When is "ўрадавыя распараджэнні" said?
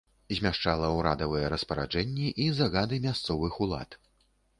0.93-2.31